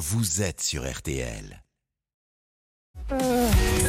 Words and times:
vous 0.00 0.40
êtes 0.40 0.62
sur 0.62 0.90
RTL. 0.90 1.62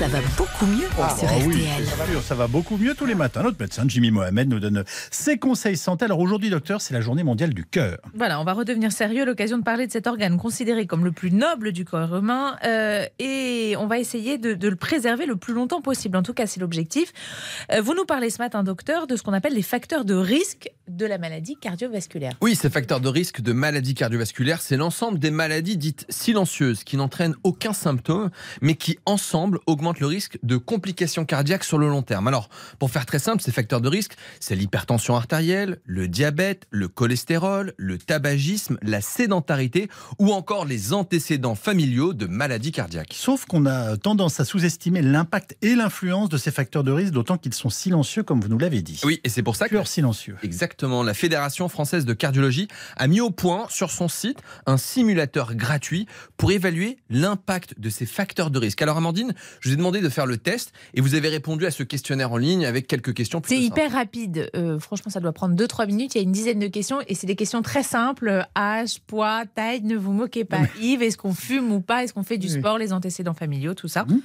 Ça 0.00 0.08
va 0.08 0.20
beaucoup 0.38 0.64
mieux 0.64 0.86
Ah, 0.98 1.14
sur 1.14 1.28
RTL. 1.28 1.52
c'est 1.84 2.10
sûr, 2.10 2.22
ça 2.22 2.34
va 2.34 2.46
beaucoup 2.46 2.78
mieux 2.78 2.94
tous 2.94 3.04
les 3.04 3.14
matins. 3.14 3.42
Notre 3.42 3.60
médecin 3.60 3.84
Jimmy 3.86 4.10
Mohamed 4.10 4.48
nous 4.48 4.58
donne 4.58 4.82
ses 5.10 5.36
conseils 5.36 5.76
santé. 5.76 6.06
Alors 6.06 6.20
aujourd'hui, 6.20 6.48
docteur, 6.48 6.80
c'est 6.80 6.94
la 6.94 7.02
journée 7.02 7.22
mondiale 7.22 7.52
du 7.52 7.66
cœur. 7.66 7.98
Voilà, 8.14 8.40
on 8.40 8.44
va 8.44 8.54
redevenir 8.54 8.92
sérieux, 8.92 9.26
l'occasion 9.26 9.58
de 9.58 9.62
parler 9.62 9.86
de 9.86 9.92
cet 9.92 10.06
organe 10.06 10.38
considéré 10.38 10.86
comme 10.86 11.04
le 11.04 11.12
plus 11.12 11.30
noble 11.30 11.72
du 11.72 11.84
corps 11.84 12.16
humain 12.16 12.56
euh, 12.64 13.04
et 13.18 13.74
on 13.78 13.86
va 13.88 13.98
essayer 13.98 14.38
de, 14.38 14.54
de 14.54 14.68
le 14.68 14.76
préserver 14.76 15.26
le 15.26 15.36
plus 15.36 15.52
longtemps 15.52 15.82
possible. 15.82 16.16
En 16.16 16.22
tout 16.22 16.32
cas, 16.32 16.46
c'est 16.46 16.60
l'objectif. 16.60 17.12
Euh, 17.70 17.82
vous 17.82 17.94
nous 17.94 18.06
parlez 18.06 18.30
ce 18.30 18.38
matin, 18.38 18.62
docteur, 18.64 19.06
de 19.06 19.16
ce 19.16 19.22
qu'on 19.22 19.34
appelle 19.34 19.52
les 19.54 19.60
facteurs 19.62 20.06
de 20.06 20.14
risque 20.14 20.70
de 20.88 21.04
la 21.04 21.18
maladie 21.18 21.56
cardiovasculaire. 21.60 22.32
Oui, 22.40 22.54
ces 22.56 22.70
facteurs 22.70 23.00
de 23.00 23.08
risque 23.08 23.42
de 23.42 23.52
maladies 23.52 23.94
cardiovasculaires, 23.94 24.62
c'est 24.62 24.78
l'ensemble 24.78 25.18
des 25.18 25.30
maladies 25.30 25.76
dites 25.76 26.06
silencieuses 26.08 26.84
qui 26.84 26.96
n'entraînent 26.96 27.36
aucun 27.44 27.74
symptôme, 27.74 28.30
mais 28.62 28.74
qui 28.76 28.98
ensemble 29.04 29.60
augmentent 29.66 29.89
le 29.98 30.06
risque 30.06 30.38
de 30.44 30.56
complications 30.56 31.24
cardiaques 31.24 31.64
sur 31.64 31.78
le 31.78 31.88
long 31.88 32.02
terme. 32.02 32.28
Alors, 32.28 32.48
pour 32.78 32.90
faire 32.90 33.06
très 33.06 33.18
simple, 33.18 33.42
ces 33.42 33.50
facteurs 33.50 33.80
de 33.80 33.88
risque, 33.88 34.12
c'est 34.38 34.54
l'hypertension 34.54 35.16
artérielle, 35.16 35.80
le 35.84 36.06
diabète, 36.06 36.68
le 36.70 36.86
cholestérol, 36.86 37.74
le 37.76 37.98
tabagisme, 37.98 38.78
la 38.82 39.00
sédentarité 39.00 39.88
ou 40.18 40.32
encore 40.32 40.64
les 40.64 40.92
antécédents 40.92 41.56
familiaux 41.56 42.12
de 42.12 42.26
maladies 42.26 42.72
cardiaques. 42.72 43.14
Sauf 43.14 43.46
qu'on 43.46 43.66
a 43.66 43.96
tendance 43.96 44.38
à 44.38 44.44
sous-estimer 44.44 45.02
l'impact 45.02 45.56
et 45.62 45.74
l'influence 45.74 46.28
de 46.28 46.36
ces 46.36 46.52
facteurs 46.52 46.84
de 46.84 46.92
risque, 46.92 47.12
d'autant 47.12 47.38
qu'ils 47.38 47.54
sont 47.54 47.70
silencieux, 47.70 48.22
comme 48.22 48.40
vous 48.40 48.48
nous 48.48 48.58
l'avez 48.58 48.82
dit. 48.82 49.00
Oui, 49.04 49.20
et 49.24 49.28
c'est 49.28 49.42
pour 49.42 49.56
ça 49.56 49.68
que 49.68 49.80
silencieux. 49.84 50.36
Exactement. 50.42 51.02
La 51.02 51.14
Fédération 51.14 51.68
française 51.68 52.04
de 52.04 52.12
cardiologie 52.12 52.68
a 52.96 53.06
mis 53.06 53.20
au 53.20 53.30
point 53.30 53.66
sur 53.70 53.90
son 53.90 54.08
site 54.08 54.38
un 54.66 54.76
simulateur 54.76 55.54
gratuit 55.54 56.06
pour 56.36 56.52
évaluer 56.52 56.98
l'impact 57.08 57.78
de 57.78 57.90
ces 57.90 58.06
facteurs 58.06 58.50
de 58.50 58.58
risque. 58.58 58.82
Alors 58.82 58.96
Amandine, 58.96 59.34
je 59.60 59.70
vous 59.70 59.74
ai 59.74 59.78
demandé 59.80 60.00
de 60.00 60.08
faire 60.08 60.26
le 60.26 60.36
test 60.36 60.72
et 60.94 61.00
vous 61.00 61.14
avez 61.14 61.28
répondu 61.28 61.66
à 61.66 61.70
ce 61.70 61.82
questionnaire 61.82 62.30
en 62.32 62.36
ligne 62.36 62.64
avec 62.66 62.86
quelques 62.86 63.14
questions. 63.14 63.42
C'est 63.44 63.58
hyper 63.58 63.90
rapide. 63.92 64.50
Euh, 64.54 64.78
franchement, 64.78 65.10
ça 65.10 65.20
doit 65.20 65.32
prendre 65.32 65.56
2-3 65.56 65.86
minutes. 65.86 66.14
Il 66.14 66.18
y 66.18 66.20
a 66.20 66.24
une 66.24 66.32
dizaine 66.32 66.58
de 66.60 66.68
questions 66.68 66.98
et 67.08 67.14
c'est 67.14 67.26
des 67.26 67.36
questions 67.36 67.62
très 67.62 67.82
simples. 67.82 68.44
Âge, 68.56 69.00
poids, 69.06 69.42
taille, 69.54 69.82
ne 69.82 69.96
vous 69.96 70.12
moquez 70.12 70.44
pas. 70.44 70.60
Yves, 70.80 71.02
est-ce 71.02 71.16
qu'on 71.18 71.34
fume 71.34 71.72
ou 71.72 71.80
pas? 71.80 72.04
Est-ce 72.04 72.12
qu'on 72.14 72.22
fait 72.22 72.38
du 72.38 72.46
Oui. 72.48 72.58
sport? 72.60 72.78
Les 72.78 72.92
antécédents 72.92 73.34
familiaux, 73.34 73.74
tout 73.74 73.88
ça. 73.88 74.04
Mhm. 74.04 74.20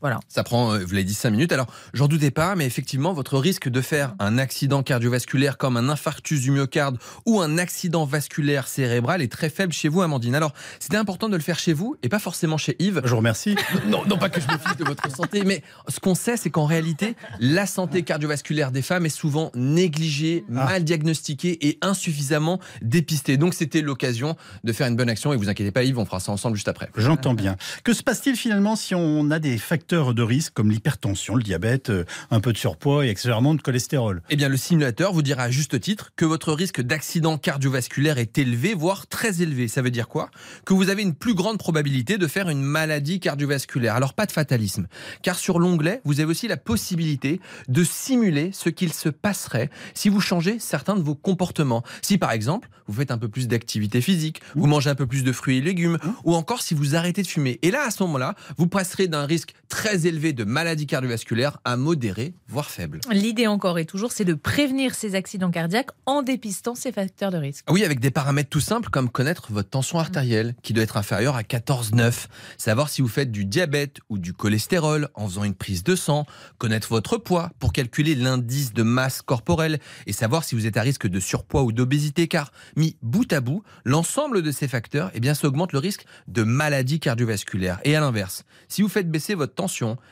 Voilà. 0.00 0.20
Ça 0.28 0.44
prend, 0.44 0.72
euh, 0.74 0.78
vous 0.84 0.92
l'avez 0.92 1.04
dit, 1.04 1.14
5 1.14 1.30
minutes. 1.30 1.50
Alors, 1.52 1.66
j'en 1.92 2.06
doutais 2.06 2.30
pas, 2.30 2.54
mais 2.54 2.66
effectivement, 2.66 3.12
votre 3.12 3.36
risque 3.38 3.68
de 3.68 3.80
faire 3.80 4.14
un 4.20 4.38
accident 4.38 4.82
cardiovasculaire 4.84 5.58
comme 5.58 5.76
un 5.76 5.88
infarctus 5.88 6.40
du 6.40 6.52
myocarde 6.52 6.98
ou 7.26 7.40
un 7.40 7.58
accident 7.58 8.04
vasculaire 8.04 8.68
cérébral 8.68 9.22
est 9.22 9.32
très 9.32 9.50
faible 9.50 9.72
chez 9.72 9.88
vous, 9.88 10.00
Amandine. 10.02 10.36
Alors, 10.36 10.52
c'était 10.78 10.96
important 10.98 11.28
de 11.28 11.34
le 11.36 11.42
faire 11.42 11.58
chez 11.58 11.72
vous 11.72 11.96
et 12.04 12.08
pas 12.08 12.20
forcément 12.20 12.58
chez 12.58 12.76
Yves. 12.78 13.00
Je 13.04 13.10
vous 13.10 13.16
remercie. 13.16 13.56
Non, 13.88 14.04
non 14.06 14.18
pas 14.18 14.28
que 14.28 14.40
je 14.40 14.46
me 14.46 14.58
fiche 14.58 14.76
de 14.76 14.84
votre 14.84 15.10
santé, 15.10 15.42
mais 15.44 15.62
ce 15.88 15.98
qu'on 15.98 16.14
sait, 16.14 16.36
c'est 16.36 16.50
qu'en 16.50 16.66
réalité, 16.66 17.16
la 17.40 17.66
santé 17.66 18.02
cardiovasculaire 18.02 18.70
des 18.70 18.82
femmes 18.82 19.04
est 19.06 19.08
souvent 19.08 19.50
négligée, 19.54 20.44
Ah. 20.50 20.64
mal 20.66 20.84
diagnostiquée 20.84 21.66
et 21.68 21.78
insuffisamment 21.82 22.60
dépistée. 22.82 23.36
Donc, 23.36 23.54
c'était 23.54 23.80
l'occasion 23.82 24.36
de 24.62 24.72
faire 24.72 24.86
une 24.86 24.96
bonne 24.96 25.10
action. 25.10 25.32
Et 25.32 25.36
vous 25.36 25.48
inquiétez 25.48 25.72
pas, 25.72 25.82
Yves, 25.82 25.98
on 25.98 26.04
fera 26.04 26.20
ça 26.20 26.30
ensemble 26.30 26.54
juste 26.56 26.68
après. 26.68 26.88
J'entends 26.96 27.34
bien. 27.34 27.56
Que 27.82 27.92
se 27.92 28.02
passe-t-il 28.04 28.36
finalement 28.36 28.76
si 28.76 28.94
on 28.94 29.30
a 29.32 29.38
des 29.40 29.58
facteurs 29.58 29.87
de 29.94 30.22
risque 30.22 30.52
comme 30.52 30.70
l'hypertension, 30.70 31.34
le 31.34 31.42
diabète, 31.42 31.88
euh, 31.88 32.04
un 32.30 32.40
peu 32.40 32.52
de 32.52 32.58
surpoids 32.58 33.06
et 33.06 33.10
accessoirement 33.10 33.54
de 33.54 33.62
cholestérol 33.62 34.22
Eh 34.28 34.36
bien, 34.36 34.48
le 34.48 34.58
simulateur 34.58 35.12
vous 35.12 35.22
dira 35.22 35.44
à 35.44 35.50
juste 35.50 35.80
titre 35.80 36.12
que 36.14 36.26
votre 36.26 36.52
risque 36.52 36.82
d'accident 36.82 37.38
cardiovasculaire 37.38 38.18
est 38.18 38.36
élevé, 38.36 38.74
voire 38.74 39.06
très 39.06 39.40
élevé. 39.40 39.66
Ça 39.66 39.80
veut 39.80 39.90
dire 39.90 40.08
quoi? 40.08 40.30
Que 40.66 40.74
vous 40.74 40.90
avez 40.90 41.02
une 41.02 41.14
plus 41.14 41.34
grande 41.34 41.58
probabilité 41.58 42.18
de 42.18 42.26
faire 42.26 42.50
une 42.50 42.62
maladie 42.62 43.18
cardiovasculaire. 43.18 43.94
Alors, 43.94 44.12
pas 44.12 44.26
de 44.26 44.32
fatalisme, 44.32 44.88
car 45.22 45.38
sur 45.38 45.58
l'onglet, 45.58 46.02
vous 46.04 46.20
avez 46.20 46.30
aussi 46.30 46.48
la 46.48 46.58
possibilité 46.58 47.40
de 47.68 47.82
simuler 47.82 48.50
ce 48.52 48.68
qu'il 48.68 48.92
se 48.92 49.08
passerait 49.08 49.70
si 49.94 50.10
vous 50.10 50.20
changez 50.20 50.58
certains 50.58 50.96
de 50.96 51.02
vos 51.02 51.14
comportements. 51.14 51.82
Si, 52.02 52.18
par 52.18 52.32
exemple, 52.32 52.68
vous 52.88 52.94
faites 52.94 53.10
un 53.10 53.18
peu 53.18 53.28
plus 53.28 53.48
d'activité 53.48 54.00
physique, 54.00 54.42
vous 54.54 54.66
mangez 54.66 54.90
un 54.90 54.94
peu 54.94 55.06
plus 55.06 55.24
de 55.24 55.32
fruits 55.32 55.58
et 55.58 55.60
légumes, 55.60 55.98
ou 56.24 56.34
encore 56.34 56.62
si 56.62 56.74
vous 56.74 56.94
arrêtez 56.94 57.22
de 57.22 57.26
fumer. 57.26 57.58
Et 57.62 57.70
là, 57.70 57.84
à 57.86 57.90
ce 57.90 58.02
moment-là, 58.02 58.34
vous 58.56 58.66
passerez 58.66 59.08
d'un 59.08 59.24
risque 59.24 59.54
très 59.68 59.77
élevé 59.86 60.32
de 60.32 60.44
maladie 60.44 60.86
cardiovasculaire 60.86 61.58
à 61.64 61.76
modéré, 61.76 62.34
voire 62.48 62.70
faible. 62.70 63.00
L'idée 63.10 63.46
encore 63.46 63.78
et 63.78 63.84
toujours, 63.84 64.12
c'est 64.12 64.24
de 64.24 64.34
prévenir 64.34 64.94
ces 64.94 65.14
accidents 65.14 65.50
cardiaques 65.50 65.90
en 66.06 66.22
dépistant 66.22 66.74
ces 66.74 66.92
facteurs 66.92 67.30
de 67.30 67.38
risque. 67.38 67.64
Oui, 67.70 67.84
avec 67.84 68.00
des 68.00 68.10
paramètres 68.10 68.50
tout 68.50 68.60
simples 68.60 68.90
comme 68.90 69.08
connaître 69.10 69.52
votre 69.52 69.70
tension 69.70 69.98
artérielle 69.98 70.54
qui 70.62 70.72
doit 70.72 70.84
être 70.84 70.96
inférieure 70.96 71.36
à 71.36 71.42
14,9, 71.42 72.26
savoir 72.56 72.88
si 72.88 73.02
vous 73.02 73.08
faites 73.08 73.30
du 73.30 73.44
diabète 73.44 73.98
ou 74.08 74.18
du 74.18 74.32
cholestérol 74.32 75.08
en 75.14 75.26
faisant 75.26 75.44
une 75.44 75.54
prise 75.54 75.84
de 75.84 75.96
sang, 75.96 76.26
connaître 76.58 76.88
votre 76.88 77.16
poids 77.16 77.50
pour 77.58 77.72
calculer 77.72 78.14
l'indice 78.14 78.72
de 78.72 78.82
masse 78.82 79.22
corporelle 79.22 79.78
et 80.06 80.12
savoir 80.12 80.44
si 80.44 80.54
vous 80.54 80.66
êtes 80.66 80.76
à 80.76 80.82
risque 80.82 81.06
de 81.06 81.20
surpoids 81.20 81.62
ou 81.62 81.72
d'obésité 81.72 82.28
car 82.28 82.52
mis 82.76 82.96
bout 83.02 83.32
à 83.32 83.40
bout, 83.40 83.62
l'ensemble 83.84 84.42
de 84.42 84.50
ces 84.50 84.68
facteurs 84.68 85.10
eh 85.14 85.20
bien 85.20 85.34
ça 85.34 85.48
augmente 85.48 85.72
le 85.72 85.78
risque 85.78 86.04
de 86.26 86.42
maladie 86.42 87.00
cardiovasculaire 87.00 87.80
et 87.84 87.96
à 87.96 88.00
l'inverse, 88.00 88.44
si 88.68 88.82
vous 88.82 88.88
faites 88.88 89.10
baisser 89.10 89.34
votre 89.34 89.54
tension, 89.54 89.67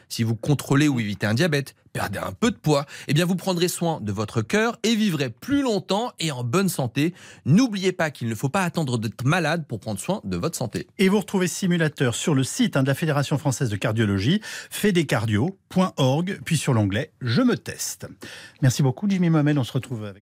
si 0.08 0.22
vous 0.22 0.36
contrôlez 0.36 0.88
ou 0.88 1.00
évitez 1.00 1.26
un 1.26 1.34
diabète, 1.34 1.74
perdez 1.92 2.18
un 2.18 2.32
peu 2.32 2.50
de 2.50 2.56
poids, 2.56 2.86
eh 3.08 3.14
bien 3.14 3.24
vous 3.24 3.36
prendrez 3.36 3.68
soin 3.68 4.00
de 4.00 4.12
votre 4.12 4.42
cœur 4.42 4.78
et 4.82 4.94
vivrez 4.94 5.30
plus 5.30 5.62
longtemps 5.62 6.12
et 6.18 6.30
en 6.30 6.44
bonne 6.44 6.68
santé. 6.68 7.14
N'oubliez 7.46 7.92
pas 7.92 8.10
qu'il 8.10 8.28
ne 8.28 8.34
faut 8.34 8.48
pas 8.48 8.62
attendre 8.62 8.98
d'être 8.98 9.24
malade 9.24 9.66
pour 9.66 9.80
prendre 9.80 9.98
soin 9.98 10.20
de 10.24 10.36
votre 10.36 10.56
santé. 10.56 10.86
Et 10.98 11.08
vous 11.08 11.20
retrouvez 11.20 11.48
simulateur 11.48 12.14
sur 12.14 12.34
le 12.34 12.44
site 12.44 12.76
hein, 12.76 12.82
de 12.82 12.88
la 12.88 12.94
Fédération 12.94 13.38
française 13.38 13.70
de 13.70 13.76
cardiologie, 13.76 14.40
fedecardio.org, 14.70 16.40
puis 16.44 16.56
sur 16.56 16.74
l'onglet 16.74 17.12
Je 17.20 17.42
me 17.42 17.56
teste. 17.56 18.06
Merci 18.62 18.82
beaucoup, 18.82 19.08
Jimmy 19.08 19.30
Mohamed. 19.30 19.58
On 19.58 19.64
se 19.64 19.72
retrouve 19.72 20.04
avec. 20.04 20.25